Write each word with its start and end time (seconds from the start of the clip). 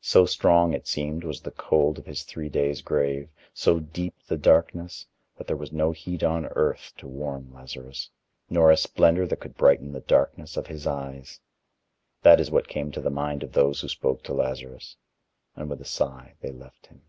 So 0.00 0.24
strong, 0.24 0.72
it 0.72 0.86
seemed, 0.86 1.22
was 1.22 1.42
the 1.42 1.50
cold 1.50 1.98
of 1.98 2.06
his 2.06 2.22
three 2.22 2.48
days' 2.48 2.80
grave, 2.80 3.28
so 3.52 3.78
deep 3.78 4.14
the 4.26 4.38
darkness, 4.38 5.04
that 5.36 5.46
there 5.46 5.54
was 5.58 5.70
no 5.70 5.92
heat 5.92 6.22
on 6.22 6.46
earth 6.46 6.94
to 6.96 7.06
warm 7.06 7.52
Lazarus, 7.52 8.08
nor 8.48 8.70
a 8.70 8.76
splendor 8.78 9.26
that 9.26 9.40
could 9.40 9.58
brighten 9.58 9.92
the 9.92 10.00
darkness 10.00 10.56
of 10.56 10.68
his 10.68 10.86
eyes. 10.86 11.40
That 12.22 12.40
is 12.40 12.50
what 12.50 12.68
came 12.68 12.90
to 12.92 13.02
the 13.02 13.10
mind 13.10 13.42
of 13.42 13.52
those 13.52 13.82
who 13.82 13.88
spoke 13.88 14.22
to 14.22 14.32
Lazarus, 14.32 14.96
and 15.54 15.68
with 15.68 15.82
a 15.82 15.84
sigh 15.84 16.36
they 16.40 16.52
left 16.52 16.86
him. 16.86 17.02